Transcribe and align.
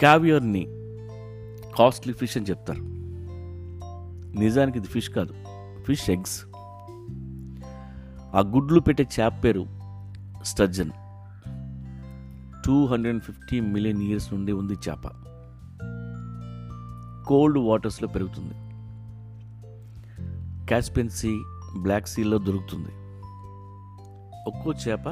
క్యావియర్ని 0.00 0.66
costly 1.78 2.12
fish 2.14 2.36
అని 2.36 2.46
చెప్తారు. 2.46 2.80
నిజానికి 4.38 4.78
ఇది 4.78 4.88
ఫిష్ 4.88 5.10
కాదు 5.10 5.34
ఫిష్ 5.82 6.10
ఎగ్స్. 6.10 6.44
ఆ 8.36 8.42
గుడ్లు 8.46 8.80
పెట్టే 8.80 9.06
చేప 9.20 9.32
పేరు 9.44 9.66
sturgeon. 10.42 10.90
Two 12.66 12.86
hundred 12.86 13.14
and 13.14 13.22
fifty 13.22 13.60
million 13.60 14.02
years 14.02 14.34
నుండి 14.34 14.52
ఉంది 14.52 14.72
చేప. 14.72 15.08
కోల్డ్ 17.28 17.58
వాటర్స్లో 17.58 18.08
పెరుగుతుంది. 18.08 18.54
కాస్పియన్ 20.66 21.10
సీ 21.10 21.40
బ్లాక్ 21.78 22.08
సీలో 22.08 22.38
దొరుకుతుంది. 22.38 22.90
ఒక్కో 24.46 24.72
చేప 24.72 25.04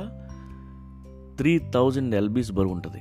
త్రీ 1.37 1.59
థౌజండ్ 1.59 2.15
ఎల్బీస్ 2.15 2.53
బరువు 2.53 2.73
ఉంటుంది. 2.73 3.01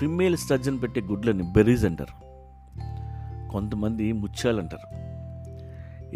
ఫిమేల్ 0.00 0.36
స్టర్జన్ 0.36 0.82
పెట్టే 0.82 1.00
గుడ్లని 1.00 1.42
బెర్రీస్ 1.42 1.84
అంటారు. 1.84 2.26
కొంతమంది 3.52 4.12
ముత్యాలు 4.12 4.60
అంటారు. 4.60 5.06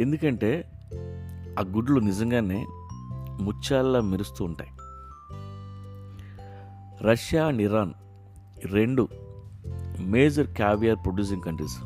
ఎందుకంటే 0.00 0.72
ఆ 1.58 1.62
గుడ్లు 1.62 2.00
నిజంగానే 2.00 2.66
ముత్యాల్లా 3.40 4.00
మెరుస్తూ 4.00 4.44
ఉంటాయి. 4.44 4.70
రష్యా 7.04 7.46
అండ్ 7.46 7.62
ఇరాన్ 7.62 7.92
రెండు 8.66 9.08
మేజర్ 10.00 10.46
క్యావియర్ 10.46 10.96
ప్రొడ్యూసింగ్ 10.96 11.42
కంట్రీస్ 11.42 11.78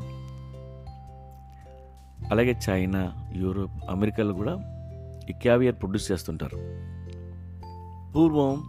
అలాగే 2.31 2.59
చైనా 2.69 3.13
యూరోప్ 3.33 3.71
అమెరికాలో 3.89 4.33
కూడా 4.33 4.53
ఈ 5.29 5.33
క్యావియర్ 5.33 5.75
ప్రొడ్యూస్ 5.75 6.11
చేస్తుంటారు. 6.11 6.57
పూర్వం 8.13 8.63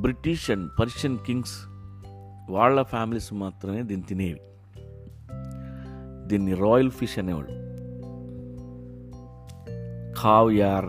బ్రిటిష్ 0.00 0.50
అండ్ 0.50 0.70
పర్షియన్ 0.80 1.18
కింగ్స్ 1.18 1.69
వాళ్ళ 2.50 2.82
ఫ్యామిలీస్ 2.82 3.32
మాత్రమే 3.32 3.82
దీన్ని 3.82 4.06
తినేవి. 4.06 4.40
దీన్ని 6.28 6.54
రాయల్ 6.54 6.90
ఫిష్ 6.90 7.18
అనేవాడు 7.18 7.46
కావ్యార్ 10.20 10.86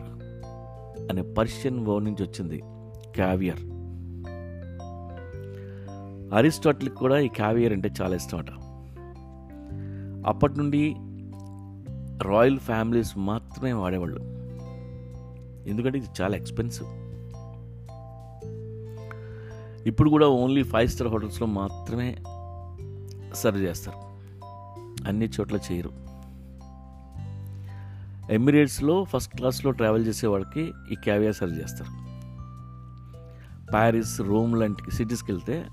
అనే 1.09 1.21
పర్షియన్ 1.21 1.87
వర్డ్ 1.87 2.05
నుంచి 2.05 2.23
వచ్చింది 2.23 2.61
క్యావియర్. 3.15 3.59
అరిస్టాటిల్కి 6.35 6.95
కూడా 6.95 7.19
ఈ 7.19 7.27
క్యావియర్ 7.27 7.73
అంటే 7.73 7.89
చాలా 8.01 8.15
ఇష్టం 8.15 8.37
అట 8.37 8.45
అప్పటి 10.27 10.57
నుండి 10.57 10.95
రాయల్ 12.27 12.59
ఫ్యామిలీస్ 12.59 13.17
మాత్రమే 13.17 13.73
వాడేవాళ్ళు. 13.73 14.19
ఎందుకంటే 15.69 15.97
ఇది 15.97 16.07
చాలా 16.21 16.35
ఎక్స్పెన్సివ్. 16.35 17.00
ఇప్పుడు 19.85 20.09
కూడా 20.09 20.27
ఓన్లీ 20.27 20.63
ఫైవ్ 20.63 20.89
స్టార్ 20.89 21.09
హోటల్స్లో 21.09 21.47
మాత్రమే 21.47 22.17
సర్వ్ 23.35 23.61
చేస్తారు. 23.61 23.97
అన్ని 25.07 25.25
చోట్ల 25.25 25.55
చేయరు. 25.55 25.91
ఎమిరేట్స్లో 28.33 29.03
ఫస్ట్ 29.03 29.35
క్లాస్లో 29.35 29.71
ట్రావెల్ 29.71 30.07
చేసే 30.07 30.27
వాళ్ళకి 30.27 30.71
ఈ 30.91 30.95
క్యావియర్ 30.95 31.35
సర్వ్ 31.35 31.61
చేస్తారు. 31.61 32.01
ప్యారిస్ 33.71 34.21
రోమ్ 34.21 34.59
లాంటి 34.59 34.95
సిటీస్కి 34.95 35.31
వెళ్తే 35.31 35.65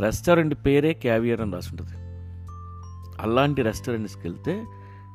రెస్టారెంట్ 0.00 0.54
పేరే 0.66 0.92
క్యావియర్ 0.92 1.40
అని 1.40 1.52
రాసి 1.52 1.68
ఉంటుంది. 1.70 1.92
అలాంటి 3.22 3.62
రెస్టారెంట్స్కి 3.62 4.28
వెళ్తే 4.28 4.64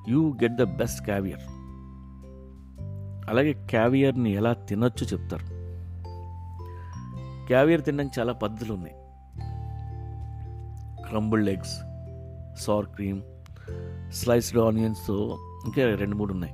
you 0.09 0.33
get 0.43 0.55
the 0.55 0.63
best 0.63 1.05
caviar 1.05 1.39
అలాగే 3.29 3.67
క్యావియర్ని 3.69 4.33
ఎలా 4.33 4.53
తినొచ్చు 4.53 5.07
చెప్తారు. 5.07 5.58
క్యావియర్ 7.49 7.83
తినడానికి 7.83 8.19
చాలా 8.19 8.33
పద్ధతులు 8.33 8.73
ఉన్నాయి 8.73 8.95
crumbled 11.07 11.49
eggs 11.49 11.77
sour 12.63 12.85
cream 12.85 13.21
sliced 14.11 14.59
ఆనియన్స్తో 14.59 15.37
ఇంకా 15.65 15.95
రెండు 15.95 16.15
మూడు 16.15 16.33
ఉన్నాయి. 16.33 16.53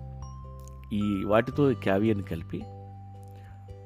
ఈ 0.95 1.23
వాటితో 1.23 1.73
క్యావియర్ని 1.73 2.23
కలిపి 2.23 2.59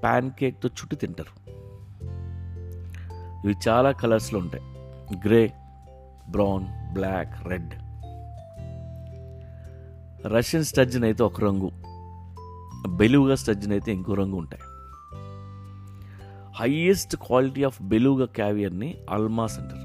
ప్యాన్ 0.04 0.32
కేక్తో 0.32 0.70
చుట్టి 0.70 0.96
తింటారు. 0.96 1.52
ఇవి 3.46 3.56
చాలా 3.70 3.92
కలర్స్లో 3.92 4.40
ఉంటాయి. 4.40 4.64
Grey 5.28 5.54
brown 6.30 6.94
black 6.94 7.48
red. 7.48 7.74
Russian 10.28 10.64
sturgeon 10.64 11.04
అయితే 11.04 11.24
ఒక 11.24 11.42
రంగు 11.42 11.72
బెలువుగా 12.88 13.36
స్టజ్జన్ 13.36 13.72
అయితే 13.72 13.92
ఇంకో 13.92 14.14
రంగు 14.14 14.36
ఉంటాయి. 14.36 14.69
హైయెస్ట్ 16.60 17.16
క్వాలిటీ 17.16 17.64
ఆఫ్ 17.64 17.82
బెలుగా 17.82 18.26
క్యావియర్ని 18.26 18.98
ఆల్మాస్ 19.10 19.60
అంటారు. 19.60 19.82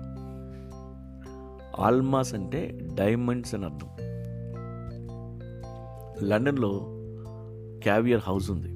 ఆల్మాస్ 1.83 2.35
అంటే 2.35 2.79
డైమండ్స్ 2.95 3.55
అని 3.55 3.65
అర్థం. 3.65 3.89
లండన్లో 6.29 6.81
క్యావియర్ 7.83 8.21
హౌస్ 8.27 8.51
ఉంది. 8.51 8.69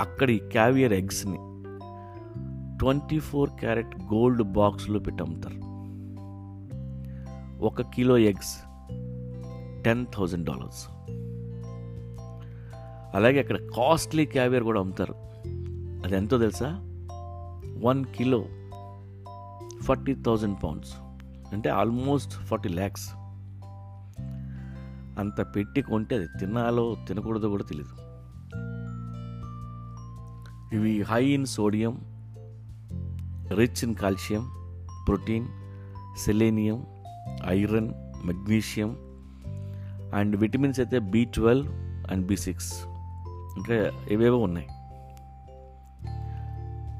అక్కడి 0.00 0.38
క్యావియర్ 0.38 0.92
ఎగ్స్ని 0.92 1.36
ట్వంటీ 2.78 3.18
ఫోర్ 3.18 3.50
క్యారెట్ 3.50 3.96
గోల్డ్ 4.14 4.42
బాక్స్లో 4.42 4.98
పెట్టి 4.98 5.22
అమ్ముతారు. 5.22 5.56
ఒక 7.64 7.82
kilo 7.82 8.18
eggs 8.18 8.56
ten 9.84 10.06
thousand 10.16 10.46
dollars 10.46 10.88
అలాగే 13.16 13.40
అక్కడ 13.40 13.56
కాస్ట్లీ 13.56 14.26
క్యావియర్ 14.26 14.64
కూడా 14.64 14.80
అమ్ముతారు. 14.80 15.28
అది 16.04 16.16
ఎంతో 16.16 16.38
తెలుసా? 16.38 16.66
One 17.82 18.04
kilo 18.04 18.44
forty 19.82 20.14
thousand 20.14 20.56
pounds. 20.64 20.92
అంటే 21.52 21.68
ఆల్మోస్ట్ 21.68 22.32
ఫార్టీ 22.32 22.68
ల్యాక్స్. 22.68 23.10
అంత 25.18 25.40
పెట్టి 25.56 25.82
కొంటే 25.82 26.16
అది 26.16 26.26
తినాలో 26.40 26.96
తినకూడదో 27.08 27.48
కూడా 27.48 27.64
తెలియదు 27.64 28.08
ఇవి 30.76 31.02
high 31.02 31.24
in 31.24 31.46
sodium 31.46 32.00
rich 33.54 33.84
in 33.84 33.94
calcium 33.94 34.50
protein 35.06 35.46
selenium 36.18 36.86
iron 37.46 37.94
magnesium 38.26 38.96
and 40.14 40.36
vitamins 40.36 40.80
అయితే 40.80 40.98
B 40.98 41.24
twelve 41.24 41.68
and 42.12 42.26
B 42.26 42.36
six. 42.36 42.72
ఇంకా 43.56 43.90
ఏవేవో 44.10 44.38
ఉన్నాయి. 44.38 44.66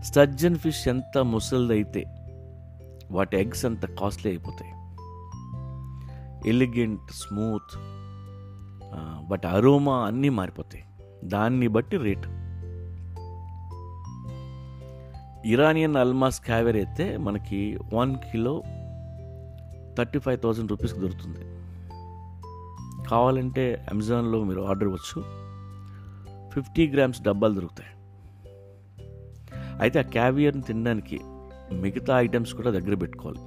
స్టర్జన్ 0.03 0.57
ఫిష్ 0.57 0.89
ఎంత 0.89 1.19
ముసలిదైతే 1.19 2.05
వాటి 3.11 3.37
ఎగ్స్ 3.37 3.65
అంత 3.65 3.87
కాస్ట్లీ 3.87 4.33
అయిపోతాయి. 4.33 4.73
ఎలిగెంట్ 6.49 7.11
స్మూత్ 7.11 7.79
బట్ 9.29 9.47
అరోమా 9.47 10.07
అన్నీ 10.07 10.29
మారిపోతాయి. 10.29 10.85
దాన్ని 11.25 11.69
బట్టి 11.69 11.97
రేటు. 11.97 12.29
ఇరానియన్ 15.49 15.97
అల్మాస్ 15.97 16.41
క్యావెర్ 16.41 16.77
అయితే 16.77 17.17
మనకి 17.17 17.79
one 17.95 18.17
kilo 18.17 18.63
thirty 19.99 20.19
five 20.19 20.41
thousand 20.41 20.71
రూపీస్కి 20.71 21.01
దొరుకుతుంది. 21.01 21.41
కావాలంటే 23.09 23.87
అమెజాన్లో 23.91 24.45
మీరు 24.45 24.61
ఆర్డర్ 24.61 24.89
ఇవ్వచ్చు. 24.89 25.25
ఫిఫ్టీ 26.51 26.89
గ్రామ్స్ 26.89 27.23
డబ్బాలు 27.23 27.55
దొరుకుతాయి. 27.55 27.98
అయితే 29.81 29.99
ఆ 29.99 30.03
క్యావియర్ని 30.03 30.63
తినడానికి 30.63 31.21
మిగతా 31.73 32.21
ఐటమ్స్ 32.21 32.55
కూడా 32.55 32.71
దగ్గర 32.71 32.95
పెట్టుకోవాలి. 32.95 33.39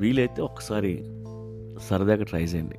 వీలైతే 0.00 0.42
ఒకసారి 0.42 1.04
సరదాగా 1.78 2.24
ట్రై 2.24 2.42
చేయండి. 2.44 2.78